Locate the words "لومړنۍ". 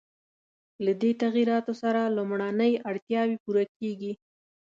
2.15-2.73